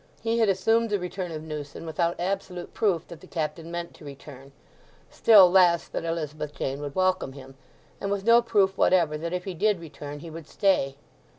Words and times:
He 0.23 0.39
had 0.39 0.49
assumed 0.49 0.89
the 0.89 0.97
return 0.97 1.31
of 1.31 1.43
Newson 1.43 1.85
without 1.85 2.19
absolute 2.19 2.73
proof 2.73 3.07
that 3.07 3.21
the 3.21 3.27
Captain 3.27 3.69
meant 3.69 3.93
to 3.93 4.03
return; 4.03 4.51
still 5.11 5.47
less 5.47 5.87
that 5.89 6.05
Elizabeth 6.05 6.55
Jane 6.55 6.81
would 6.81 6.95
welcome 6.95 7.33
him; 7.33 7.53
and 7.99 8.09
with 8.09 8.25
no 8.25 8.41
proof 8.41 8.75
whatever 8.79 9.15
that 9.15 9.31
if 9.31 9.43
he 9.43 9.53
did 9.53 9.79
return 9.79 10.17
he 10.21 10.31
would 10.31 10.47
stay. 10.47 10.97